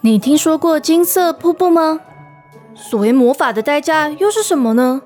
[0.00, 2.00] 你听说过金色瀑布吗？
[2.76, 5.02] 所谓魔法的代价又是什么呢？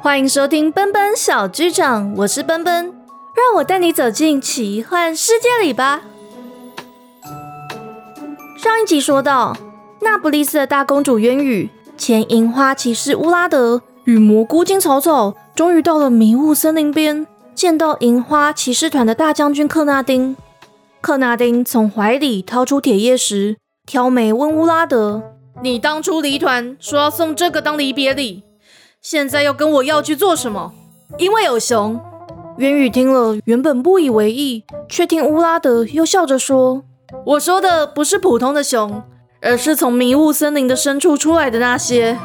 [0.00, 2.86] 欢迎收听奔奔小剧场，我是奔奔，
[3.34, 6.00] 让我带你走进奇幻世界里吧。
[8.56, 9.54] 上一集说到，
[10.00, 20.34] 那不勒斯的大公主渊羽、前樱花骑士乌拉德与蘑菇精草草，终于到了迷雾森林边，见到樱花骑士团的大将军克纳丁。
[21.06, 23.58] 克纳丁从怀里掏出铁叶石。
[23.86, 25.22] 挑眉问乌拉德
[25.62, 28.42] ：“你当初离团说要送这个当离别礼，
[29.00, 30.74] 现在又跟我要去做什么？
[31.16, 32.00] 因为有熊。”
[32.58, 36.82] 渊羽听了，原本不以为意，却听乌拉德又笑着说
[37.24, 39.04] ：“我说的不是普通的熊，
[39.40, 42.18] 而是从迷雾森林的深处出来的那些。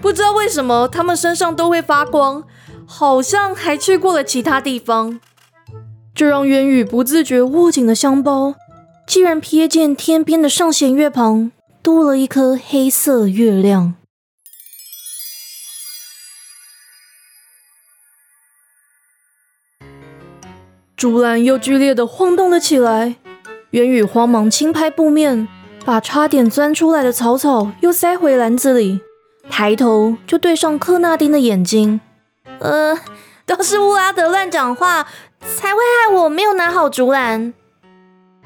[0.00, 2.44] 不知道为什么，他们身上都会发光，
[2.86, 5.20] 好像还去过了其他地方。”
[6.14, 8.54] 这让渊羽不自觉握紧了香包。
[9.06, 13.94] 竟然瞥见天边的上弦月旁多了一颗黑色月亮，
[20.96, 23.16] 竹篮又剧烈的晃动了起来。
[23.72, 25.46] 元宇慌忙轻拍布面，
[25.84, 29.00] 把差点钻出来的草草又塞回篮子里，
[29.50, 32.00] 抬头就对上克纳丁的眼睛。
[32.60, 32.98] 呃，
[33.44, 35.06] 都是乌拉德乱讲话，
[35.44, 37.52] 才会害我没有拿好竹篮。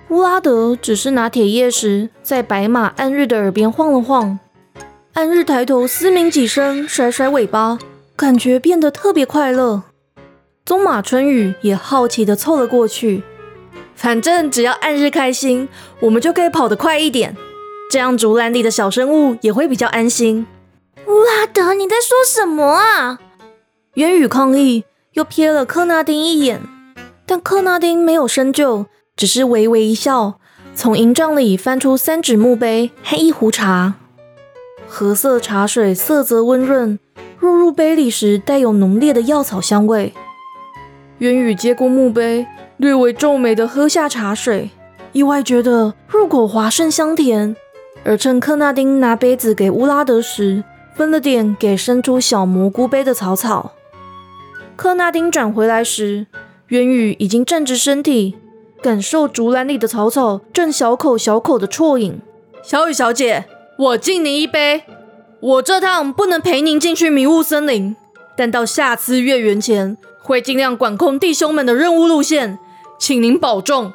[0.08, 4.38] 乌拉德只是拿铁叶时在白马暗日的耳边晃了晃，
[5.12, 7.78] 暗日抬头嘶鸣几声，甩甩尾巴，
[8.16, 9.82] 感觉变得特别快乐。
[10.64, 13.22] 棕马春雨也好奇的凑了过去，
[13.94, 15.68] 反正只要暗日开心，
[16.00, 17.36] 我们就可以跑得快一点，
[17.90, 20.46] 这样竹篮里的小生物也会比较安心。
[21.06, 23.18] 乌拉德，你在说什么啊？
[23.94, 26.60] 渊宇抗议，又瞥了克纳丁一眼，
[27.28, 28.86] 但克纳丁没有深究。
[29.14, 30.38] 只是微微一笑，
[30.74, 33.94] 从银帐里翻出三指木杯和一壶茶。
[34.86, 36.98] 褐色茶水色泽温润，
[37.38, 40.14] 入入杯里时带有浓烈的药草香味。
[41.18, 44.70] 渊羽接过木杯，略微皱眉的喝下茶水，
[45.10, 47.56] 意外觉得入口滑顺香甜。
[48.04, 50.62] 而趁克纳丁拿杯子给乌拉德时，
[50.94, 53.72] 分了点给伸出小蘑菇杯的草草。
[54.76, 56.28] 克纳丁转回来时，
[56.68, 58.36] 渊羽已经站直身体。
[58.80, 62.20] 感受竹篮里的草草正小口小口的啜饮。
[62.62, 63.46] 小雨小姐，
[63.76, 64.84] 我敬您一杯。
[65.40, 67.96] 我这趟不能陪您进去迷雾森林，
[68.36, 72.58] 但到下次月圆前会尽量管控弟兄们的任务路线，
[72.98, 73.92] 请您保重。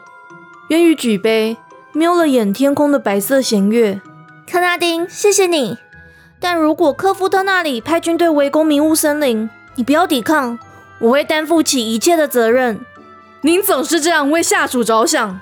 [0.68, 1.56] 渊羽举杯，
[1.94, 4.02] 瞄了眼天空的白色弦月。
[4.50, 5.78] 克纳丁，谢谢你。
[6.42, 10.60] 但如果科夫特那里派军队围攻迷雾森林，你不要抵抗，
[11.04, 12.80] 我会担负起一切的责任。
[13.42, 15.42] 您总是这样为下属着想。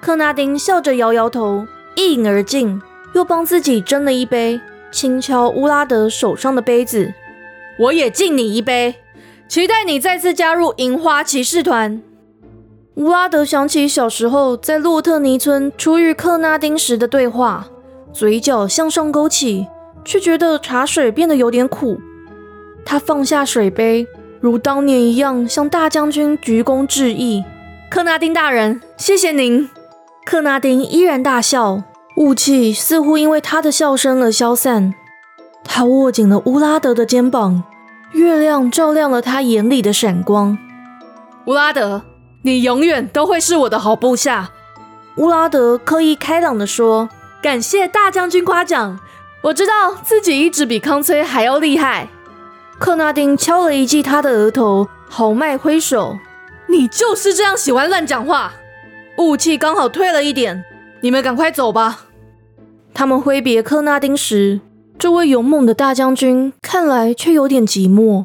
[0.00, 2.80] 克纳丁笑着摇摇头，一饮而尽，
[3.12, 4.60] 又帮自己斟了一杯，
[4.92, 7.12] 轻敲乌拉德手上的杯子。
[7.80, 8.94] 我也敬你一杯，
[9.48, 12.00] 期待你再次加入银花骑士团。
[12.94, 17.66] 乌拉德想起小时候在洛特尼村初遇克纳丁时的对话，
[18.12, 19.66] 嘴角向上勾起，
[20.04, 22.00] 却觉得茶水变得有点苦。
[22.84, 24.06] 他放下水杯。
[24.42, 27.44] 如当年一样，向大将军鞠躬致意。
[27.88, 29.70] 克纳丁大人，谢谢您。
[30.26, 31.84] 克纳丁依然大笑，
[32.16, 34.94] 雾气似乎因为他的笑声而消散。
[35.62, 37.62] 他握紧了乌拉德的肩膀，
[38.10, 40.58] 月亮照亮了他眼里的闪光。
[41.46, 42.02] 乌拉德，
[42.42, 44.50] 你永远都会是我的好部下。
[45.18, 47.08] 乌拉德刻意开朗地说
[47.40, 48.98] ：“感谢大将军夸奖，
[49.42, 52.08] 我知道自己一直比康崔还要厉害。”
[52.82, 56.18] 克纳丁敲了一记他的额头，豪迈挥手
[56.66, 58.54] ：“你就是这样喜欢乱讲话。”
[59.18, 60.64] 雾气刚好退了一点，
[61.00, 62.06] 你们赶快走吧。
[62.92, 64.58] 他们挥别克纳丁时，
[64.98, 68.24] 这位勇猛的大将军看来却有点寂寞。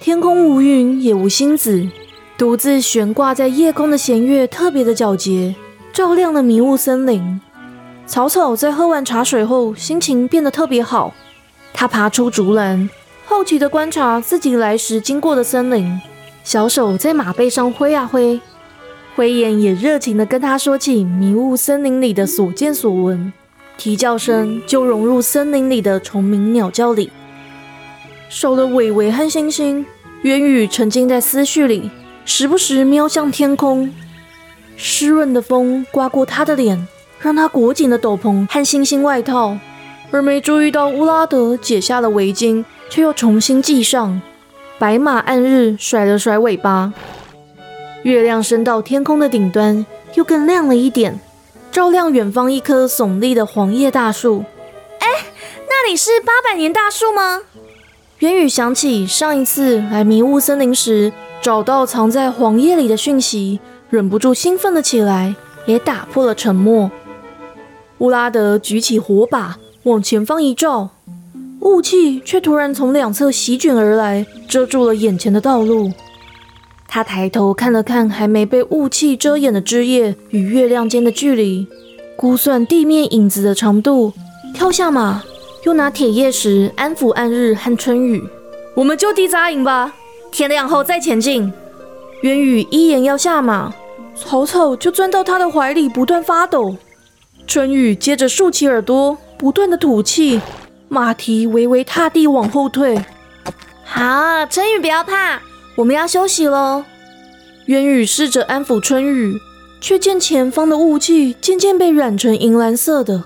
[0.00, 1.88] 天空无云，也无星子，
[2.36, 5.54] 独自悬挂在夜空的弦月特别的皎洁，
[5.92, 7.40] 照亮了迷雾森林。
[8.12, 11.14] 草草在喝完茶水后，心情变得特别好。
[11.72, 12.90] 他爬出竹篮，
[13.24, 15.98] 好奇地观察自己来时经过的森林，
[16.44, 18.38] 小手在马背上挥啊挥，
[19.16, 23.32] 灰眼也热情地跟他说起迷雾森林里的所见所闻，
[23.78, 27.10] 啼叫声就融入森林里的虫鸣鸟叫里。
[28.28, 29.86] 少了伟伟和星星，
[30.24, 31.90] 渊羽沉浸在思绪里，
[32.26, 33.90] 时不时瞄向天空，
[34.76, 36.86] 湿润的风刮过他的脸。
[37.22, 39.56] 让他裹紧了斗篷和星星外套，
[40.10, 44.20] 而没注意到乌拉德解下了围巾，却又重新系上。
[44.76, 46.92] 白马暗日甩了甩尾巴，
[48.02, 51.20] 月亮升到天空的顶端，又更亮了一点，
[51.70, 54.44] 照亮远方一棵耸立的黄叶大树。
[54.98, 55.06] 哎，
[55.68, 57.42] 那里是八百年大树吗？
[58.18, 63.60] 元宇想起上一次来迷雾森林时，找到藏在黄叶里的讯息，
[63.90, 65.36] 忍不住兴奋了起来，
[65.66, 66.90] 也打破了沉默。
[68.02, 70.90] 乌拉德举起火把，往前方一照，
[71.60, 75.92] 雾气却突然从两侧席卷而来，遮住了眼前的道路。
[76.88, 81.68] 他抬头看了看还没被雾气遮掩的枝叶与月亮间的距离，
[82.16, 84.12] 估算地面影子的长度，
[84.52, 85.22] 跳下马，
[85.64, 88.20] 又拿铁叶石安抚暗日和春雨。
[88.74, 89.94] 我们就地扎营吧，
[90.32, 91.52] 天亮后再前进。
[92.22, 93.72] 渊羽一言要下马，
[94.16, 96.74] 草草就钻到他的怀里，不断发抖。
[97.46, 100.40] 春雨接着竖起耳朵，不断的吐气，
[100.88, 103.04] 马蹄微微踏地往后退。
[103.84, 105.40] 好，春雨不要怕。
[105.76, 106.84] 我们要休息喽。
[107.66, 109.38] 渊羽试着安抚春雨，
[109.80, 113.24] 却见前方的雾气渐渐被染成银蓝色的，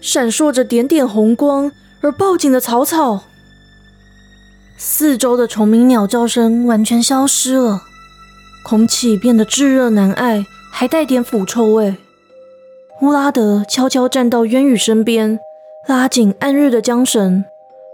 [0.00, 1.70] 闪烁着点点红光，
[2.00, 3.24] 而抱紧的草草，
[4.76, 7.82] 四周的虫鸣鸟叫声完全消失了，
[8.62, 11.96] 空气变得炙热难挨，还带点腐臭味。
[13.00, 15.40] 乌拉德悄悄站到渊羽身边，
[15.86, 17.46] 拉紧暗日的缰绳，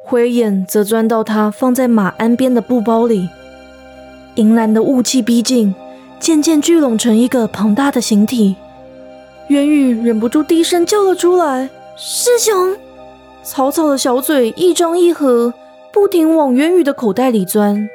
[0.05, 3.29] 灰眼则钻到他放在马鞍边的布包里。
[4.35, 5.73] 银蓝的雾气逼近，
[6.19, 8.56] 渐渐聚拢成一个庞大的形体。
[9.47, 12.76] 渊羽忍不住低声叫了出来：“师兄！”
[13.44, 15.55] 草草的小嘴一张一合，
[15.93, 17.88] 不停往渊羽的口袋里钻。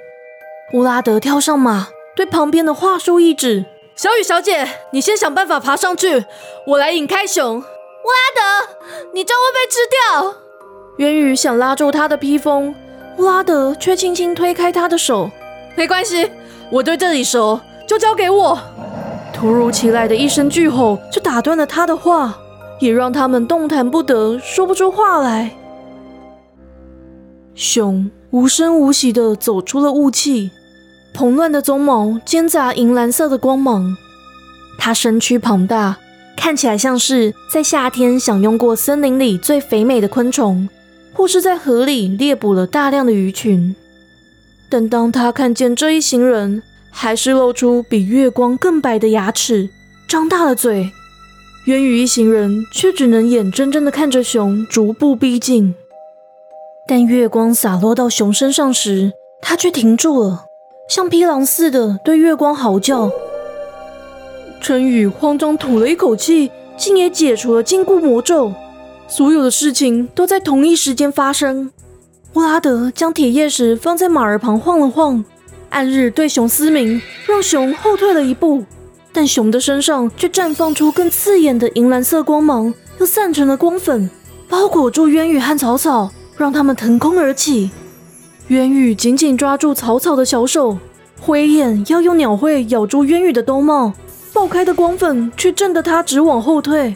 [0.72, 3.66] 乌拉德跳上马，对旁边的画书一指
[4.02, 6.26] ：“小雨小姐，你先想办法爬上去，
[6.66, 7.64] 我来引开熊。”乌拉
[8.34, 8.74] 德，
[9.14, 10.34] 你将会被吃掉！
[10.98, 12.74] 渊宇想拉住他的披风，
[13.20, 15.30] 乌拉德却轻轻推开他的手。
[15.76, 16.32] 没关系，
[16.72, 18.58] 我对这里熟，就交给我。
[19.32, 22.40] 突如其来的一声巨吼，就打断了他的话，
[22.80, 25.52] 也让他们动弹不得，说不出话来。
[27.54, 30.50] 熊无声无息地走出了雾气，
[31.14, 33.96] 蓬乱的鬃毛间杂银蓝色的光芒。
[34.78, 35.98] 它身躯庞大，
[36.36, 40.68] 看起来像是在夏天享用过森林里最肥美的昆虫，
[41.14, 43.76] 或是在河里猎捕了大量的鱼群。
[44.70, 49.70] 但当他看见这一行人，还是露出比月光更白的牙齿，
[50.08, 50.92] 张大了嘴。
[51.66, 55.76] 渊羽一行人却只能眼睁睁地看着熊逐步逼近。
[56.88, 59.12] 但月光洒落到熊身上时，
[59.42, 60.46] 他却停住了，
[60.92, 63.10] 像匹狼似的对月光嚎叫。
[64.60, 68.52] 春雨慌张吐了一口气，竟也解除了禁锢魔咒。
[69.08, 71.72] 所有的事情都在同一时间发生。
[72.34, 75.24] 乌拉德将铁叶石放在马儿旁晃了晃，
[75.70, 78.66] 暗日对熊嘶鸣，让熊后退了一步。
[79.14, 84.10] 但熊的身上却绽放出更刺眼的银蓝色光芒，又散成了光粉，
[84.50, 87.72] 包裹住渊羽和草草，让他们腾空而起。
[88.52, 90.78] 渊羽紧紧抓住草草的小手，
[91.22, 93.94] 灰眼要用鸟喙咬住渊羽的兜帽，
[94.34, 96.94] 爆开的光粉却震得他直往后退。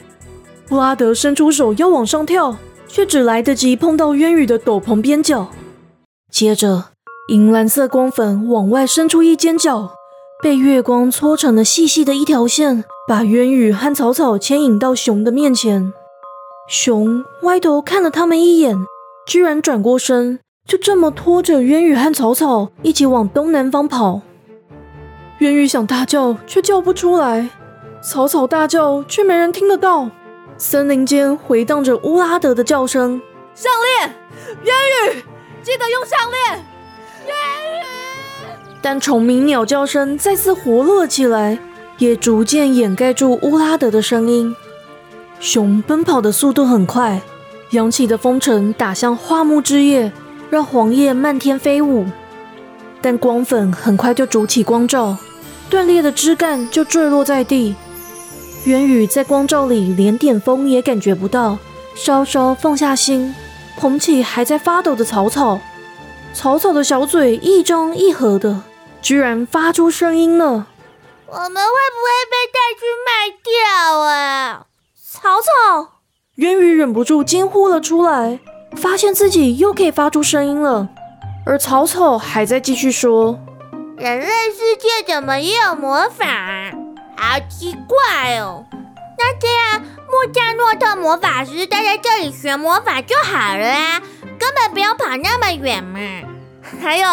[0.67, 2.57] 布拉德伸出手要往上跳。
[2.87, 5.49] 却只来得及碰到渊羽的斗篷边角，
[6.31, 6.85] 接着
[7.27, 9.91] 银蓝色光粉往外伸出一尖角，
[10.41, 15.91] 被月光搓成了细细的一条线，把渊羽和草草牵引到熊的面前。
[16.69, 18.77] 熊歪头看了他们一眼，
[19.27, 24.21] 居然转过身，就这么拖着渊羽和草草一起往东南方跑。
[25.39, 27.47] 渊羽想大叫，却叫不出来；
[28.01, 30.09] 草草大叫，却没人听得到。
[30.57, 33.21] 森林间回荡着乌拉德的叫声。
[33.53, 34.15] 项链，
[34.63, 34.75] 渊
[35.13, 35.23] 羽，
[35.61, 36.65] 记得用项链。
[37.27, 37.85] 渊羽。
[38.81, 41.59] 但虫鸣鸟叫声再次活络起来，
[41.99, 44.55] 也逐渐掩盖住乌拉德的声音。
[45.39, 47.21] 熊奔跑的速度很快，
[47.71, 50.11] 扬起的风尘打向花木枝叶，
[50.49, 52.05] 让黄叶漫天飞舞。
[53.01, 55.17] 但光粉很快就筑起光照，
[55.69, 57.75] 断裂的枝干就坠落在地。
[58.65, 61.57] 元宇在光照里连点风也感觉不到，
[61.95, 63.35] 稍稍放下心，
[63.77, 65.59] 捧起还在发抖的草草。
[66.33, 68.63] 草草的小嘴一张一合的，
[69.01, 70.67] 居然发出声音了。
[71.27, 74.65] 我们会不会被带去卖掉啊？
[74.95, 75.99] 草草，
[76.35, 78.39] 元宇忍不住惊呼了出来，
[78.75, 80.89] 发现自己又可以发出声音了。
[81.45, 83.39] 而草草还在继续说：
[83.97, 86.25] 人类世界怎么也有魔法？
[87.17, 88.65] 好奇怪哦！
[89.17, 94.01] 那这样，穆加诺特魔法师待在这里学魔法就好了啊，
[94.37, 95.99] 根本不用跑那么远嘛。
[96.81, 97.07] 还有，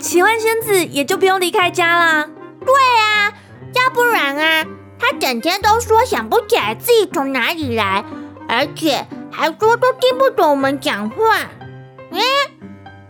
[0.00, 2.26] 奇幻仙子也就不用离开家啦。
[2.60, 3.32] 对啊，
[3.74, 4.64] 要不然啊，
[4.98, 8.04] 他整天都说想不起来自己从哪里来，
[8.48, 11.16] 而且还说都听不懂我们讲话。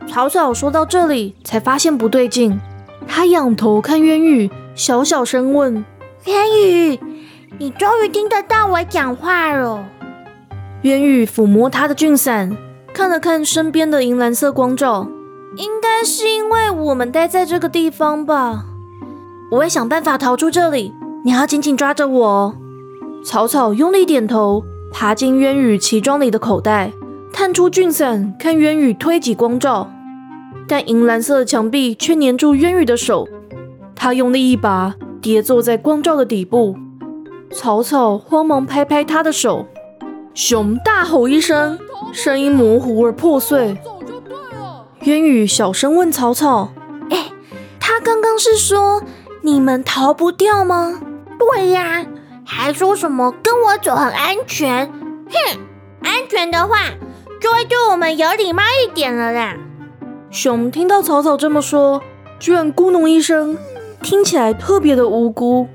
[0.07, 2.61] 草草说到这里，才发现不对劲。
[3.07, 5.85] 他仰头看渊宇，小小声问
[6.27, 7.01] 渊宇
[7.59, 9.85] ：“你终于听得到我讲话了？”
[10.83, 12.57] 渊宇抚摸他的俊伞，
[12.93, 15.09] 看了看身边的银蓝色光照，
[15.57, 18.65] 应该是因为我们待在这个地方吧。
[19.51, 20.93] 我会想办法逃出这里，
[21.25, 22.55] 你要紧紧抓着我。
[23.25, 24.65] 草草用力点头，
[24.97, 26.93] 爬进渊宇旗装里的口袋，
[27.33, 29.91] 探出俊伞，看渊宇推挤光照。
[30.69, 33.29] 但银蓝色的墙壁却粘住渊宇的手，
[33.97, 36.77] 他用力一拔，跌坐在光照的底部。
[37.51, 39.67] 草草慌忙拍拍他的手，
[40.33, 41.77] 熊大吼一声，
[42.13, 43.77] 声音模糊而破碎。
[45.01, 46.71] 渊宇小声问草草
[47.11, 47.33] ：“哎，
[47.81, 49.03] 他刚刚是说
[49.43, 51.01] 你们逃不掉吗
[51.37, 52.07] ？”“对呀，
[52.45, 54.87] 还说什么跟我走很安全。
[55.31, 55.61] ”“哼，
[56.03, 56.77] 安全的话
[57.41, 59.57] 就会对我们有礼貌一点了啦。”
[60.31, 62.03] 熊听到草草这么说，
[62.39, 63.57] 居然咕哝一声，
[64.03, 65.69] 听起来特别的无辜。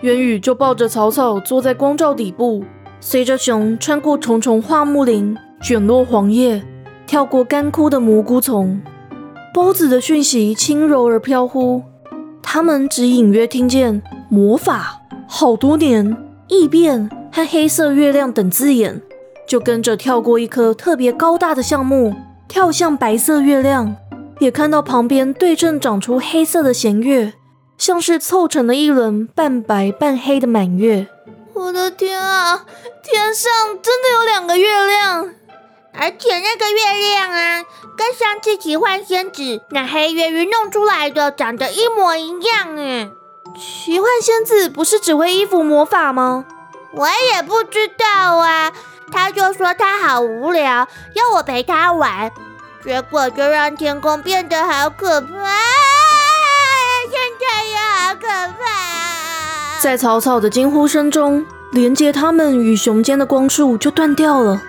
[0.00, 2.64] 元宇就抱着草草坐在光照底部，
[3.00, 6.62] 随着熊穿过重重桦木林，卷落黄叶，
[7.06, 8.82] 跳过干枯的蘑菇丛。
[9.52, 11.82] 包子的讯息轻柔而飘忽，
[12.42, 16.16] 他们只隐约听见魔法、好多年、
[16.48, 19.00] 异变和黑色月亮等字眼，
[19.46, 22.14] 就跟着跳过一颗特别高大的橡木。
[22.46, 23.96] 跳向白色月亮，
[24.38, 27.32] 也看到旁边对称长出黑色的弦月，
[27.76, 31.08] 像是凑成了一轮半白半黑的满月。
[31.54, 32.64] 我的天啊，
[33.02, 33.50] 天上
[33.82, 35.30] 真的有两个月亮，
[35.94, 37.64] 而且那个月亮啊，
[37.96, 43.08] 跟上次奇幻仙子那黑月鱼弄出来的长得一模一样哎！
[43.56, 46.44] 奇幻仙子不是只会衣服魔法吗？
[46.92, 48.72] 我也不知道啊。
[49.12, 52.32] 他就说他好无聊，要我陪他玩，
[52.82, 55.28] 结果就让天空变得好可怕，
[57.10, 58.26] 现在也好可
[58.58, 59.80] 怕。
[59.80, 64.60] 在草草的惊呼声中，连接他们与熊间的光束就断掉了，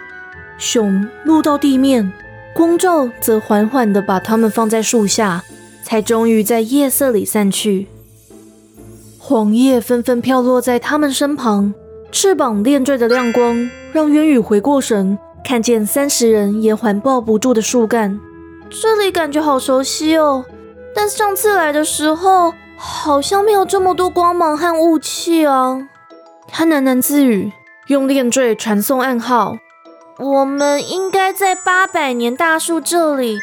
[0.60, 2.14] 熊落到地面，
[2.54, 5.44] 光照则缓缓地把它们放在树下，
[5.82, 7.88] 才终于在夜色里散去。
[9.28, 11.74] 黄叶纷纷飘落在他们身旁。
[12.12, 18.20] 翅膀链坠的亮光让渊宇回过神，看见三十人也环抱不住的树干。
[18.70, 20.46] 这里感觉好熟悉哦，
[20.94, 25.90] 但上次来的时候好像没有这么多光芒和雾气啊。
[26.48, 27.52] 他喃喃自语，
[27.88, 29.58] 用链坠传送暗号。
[30.20, 33.40] 我们应该在八百年大树这里。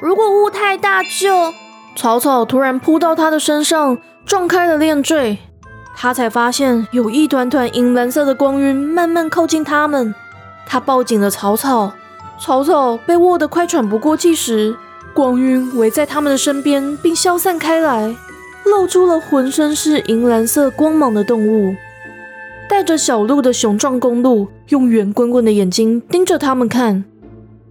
[0.00, 1.52] 如果雾太大，就……
[1.96, 5.38] 草草突然扑到他的身上，撞开了链坠。
[5.96, 10.14] 他才发现有一团团银蓝色的光晕慢慢靠近他们。
[10.66, 11.92] 他抱紧了草草，
[12.38, 14.76] 草草被握得快喘不过气时，
[15.14, 18.14] 光晕围在他们的身边并消散开来，
[18.66, 21.74] 露出了浑身是银蓝色光芒的动物。
[22.68, 27.02] 带着小鹿的雄壮公鹿用圆滚滚的眼睛盯着他们看。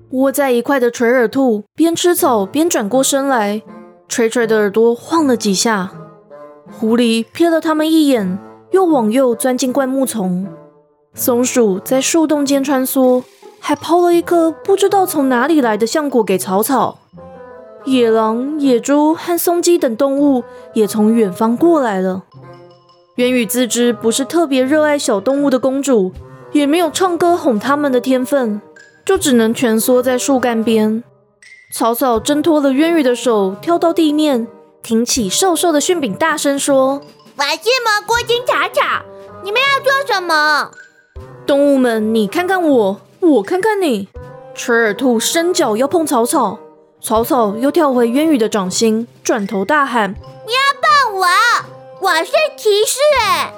[0.09, 3.61] 窝在一块的垂耳兔边吃草边转过身来，
[4.09, 5.91] 垂垂的耳朵晃了几下。
[6.71, 8.37] 狐狸瞥了他们一眼，
[8.71, 10.47] 又往右钻进灌木丛。
[11.13, 13.23] 松鼠在树洞间穿梭，
[13.59, 16.99] 还抛了一颗不知道从哪里来的橡果给草草。
[17.85, 20.43] 野狼、野猪和松鸡等动物
[20.73, 22.23] 也从远方过来了。
[23.15, 26.11] 渊宇自知不是特别热爱小动物的公主，
[26.51, 28.61] 也没有唱歌哄它们的天分，
[29.05, 31.03] 就只能蜷缩在树干边。
[31.73, 34.47] 草草挣脱了渊宇的手，跳到地面。
[34.87, 37.01] 挺起瘦瘦的馅饼，大声说
[37.35, 39.03] ：“我是蘑菇精草草，
[39.43, 40.71] 你们要做什么？”
[41.45, 44.07] 动物们，你看看我，我看看你。
[44.55, 46.59] 垂耳兔伸脚要碰草草，
[47.01, 50.11] 草草又跳回渊羽的掌心，转头大喊
[50.47, 51.27] ：“你要碰我？
[51.99, 53.51] 我是骑士！”哎！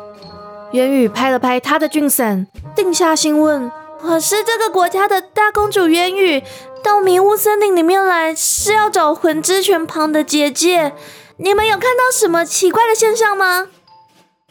[0.71, 3.71] 渊羽拍了拍他的俊伞，定下心问
[4.01, 6.43] ：“我是这个国家的大公主渊羽，
[6.83, 10.93] 到迷雾森林里面来是要找魂之泉旁的结界。”
[11.41, 13.67] 你们有看到什么奇怪的现象吗？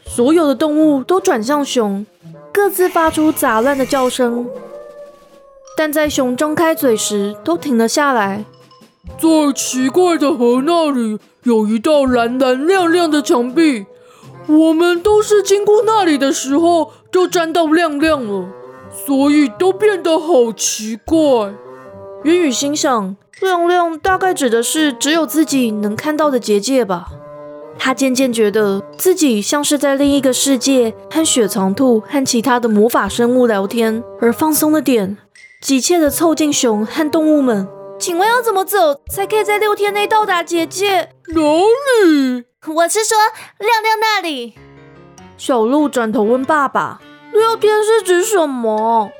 [0.06, 2.06] 所有的动物都转向熊，
[2.50, 4.48] 各自发出杂乱的叫声。
[5.76, 8.46] 但在熊张开嘴时，都停了下来。
[9.18, 13.84] 在奇怪的河那里，有一道蓝蓝亮亮的墙壁。
[14.46, 18.48] 我们都是经过那里的时候，就沾到亮亮了，
[18.90, 21.18] 所以都变得好奇怪。
[22.24, 23.14] 云雨心想。
[23.40, 27.08] 亮亮大概指的是只有自己能看到的结界吧。
[27.78, 35.16] 他渐渐觉得自己像是在另一个世界，和雪藏兔和其他的魔法生物聊天，而放松了点，
[35.60, 37.68] 急切地凑近熊和动物们。
[38.00, 41.10] 请问要怎么走才可以在六天内到达结界？
[41.28, 41.40] 哪
[42.04, 42.44] 里？
[42.74, 43.16] 我是说
[43.58, 44.54] 亮亮那里。
[45.36, 47.00] 小鹿转头问爸爸
[47.32, 49.10] ：“六天是指什么？”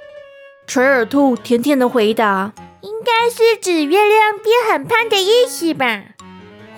[0.67, 6.04] 垂耳兔甜甜的回答：“应该是指月亮变很胖的意思吧。”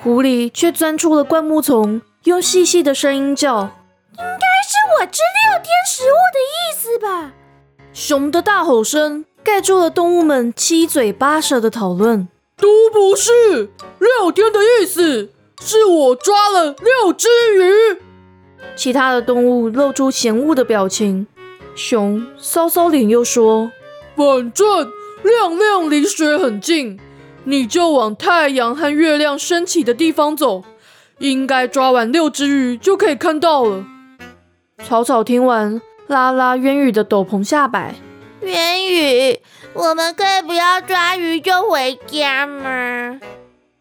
[0.03, 3.71] 狐狸却钻出了灌木丛，用细细的声音叫
[4.17, 7.33] ：“应该是我吃六天食物的意思吧。”
[7.93, 12.29] 熊的大吼声盖住了动物们七嘴八舌的讨论。
[12.57, 17.27] 都不是六天的意思，是我抓了六只
[17.57, 17.99] 鱼。
[18.77, 21.27] 其他的动物露出嫌恶的表情。
[21.75, 23.73] 熊搔搔脸，又说
[24.15, 24.93] ：“反正
[25.23, 26.99] 亮亮离水很近，
[27.45, 30.65] 你就往太阳和月亮升起的地方走，
[31.19, 33.85] 应该抓完六只鱼就可以看到了。”
[34.83, 37.95] 草草听完，拉拉渊羽的斗篷下摆。
[38.41, 39.39] 渊羽，
[39.75, 43.21] 我们可以不要抓鱼就回家吗？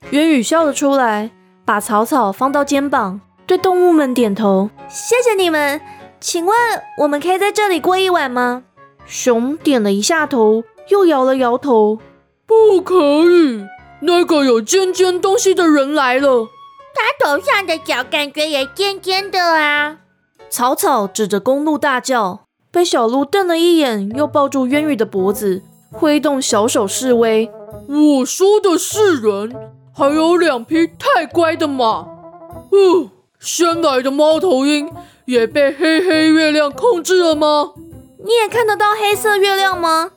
[0.10, 1.31] 渊羽笑了出来，
[1.63, 5.79] 把草草放到肩膀，对动物们点头：“谢谢你们。
[6.19, 6.53] 请问
[6.98, 8.63] 我们可以在这里过一晚吗？”
[9.08, 12.00] 熊点了一下头，又摇了摇头
[12.46, 13.65] ：“不可以。
[14.01, 16.48] 那个有尖尖东西的人来了，
[16.93, 19.98] 他头上的角感觉也尖尖的啊！”
[20.50, 22.41] 草草指着公路大叫。
[22.72, 27.50] 被小鹿瞪了一眼，又抱住渊宇的脖子，挥动小手示威。
[27.88, 29.55] 我说的是人，
[29.91, 31.86] 还有两匹太乖的马。
[31.86, 34.88] 哦，先来的猫头鹰
[35.25, 37.72] 也被黑黑月亮控制了吗？
[38.24, 40.12] 你也看得到黑色月亮吗？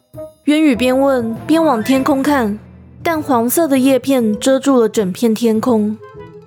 [0.47, 2.59] 渊羽边问边往天空看，
[3.01, 5.97] 淡黄色的叶片遮住了整片天空。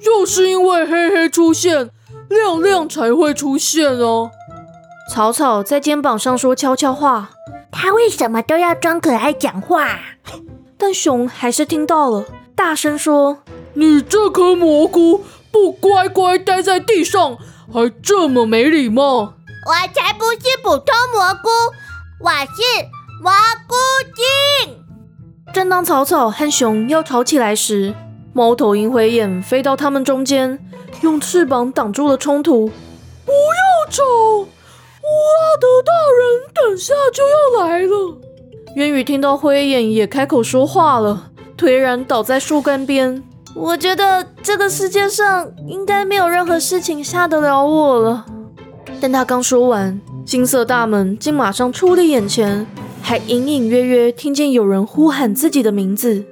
[0.01, 1.89] 就是因为黑黑出现，
[2.27, 4.31] 亮亮才会出现哦。
[5.09, 7.29] 草草在肩膀上说悄悄话，
[7.71, 9.97] 他为什么都要装可爱讲话？
[10.77, 13.37] 但熊还是听到了，大声说
[13.75, 17.37] ：“你这颗蘑菇不乖乖待在地上，
[17.71, 19.33] 还这么没礼貌！”
[19.65, 21.49] 我才不是普通蘑菇，
[22.19, 22.85] 我是
[23.21, 23.31] 蘑
[23.67, 23.75] 菇
[24.15, 24.77] 精。
[25.53, 27.93] 正当草草和熊要吵起来时，
[28.33, 30.59] 猫头鹰灰眼飞到他们中间，
[31.01, 32.67] 用翅膀挡住了冲突。
[33.25, 34.03] 不要吵！
[34.03, 38.17] 乌拉德大人，等下就要来了。
[38.75, 43.23] 渊羽听到灰眼也开口说话了，颓然倒在树干边。
[43.55, 48.25] 我觉得这个世界上应该没有任何事情吓得了我了。
[48.99, 52.67] 但他刚说完，金色大门竟马上矗立眼前，
[53.07, 56.25] 还隐隐约约听见有人呼喊自己的名字。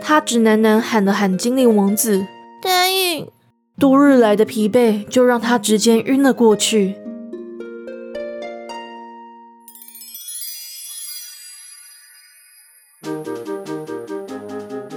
[0.00, 2.24] 他只喃喃喊了喊精灵王子。
[2.62, 3.26] 答应。
[3.76, 6.94] 多日来的疲惫就让他直接晕了过去。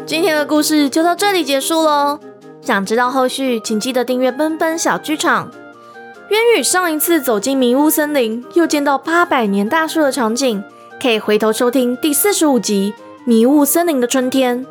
[0.06, 2.20] 今天的故事就到这里结束喽。
[2.62, 5.52] 想知道后续，请记得订阅奔奔小剧场。
[6.30, 10.62] 渊羽上一次走进迷雾森林，又见到八百年大树的场景，
[11.02, 14.66] 可以回头收听第四十五集《迷雾森林的春天》。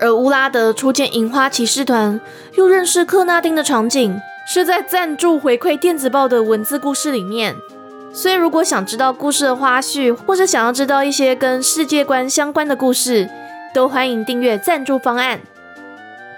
[0.00, 2.20] 而乌拉德初见银花骑士团，
[2.56, 7.54] 又认识克纳丁的场景，是在赞助回馈电子报的文字故事里面。
[8.12, 13.30] 所以，如果想知道故事的花絮，或者想要知道一些跟世界观相关的故事，
[13.72, 15.40] 都欢迎订阅赞助方案。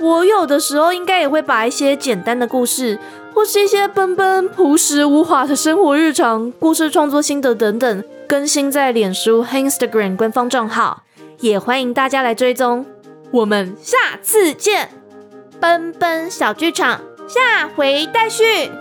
[0.01, 2.99] 我有的时候应该也会把一些简单的故事，
[3.39, 11.05] 或是一些奔奔朴实无华的生活日常、故事创作心得等等，更新在脸书和 Instagram 官方账号，
[11.39, 12.85] 也欢迎大家来追踪。
[13.31, 14.91] 我们下次见，
[15.61, 18.73] 奔奔小剧场下回待续。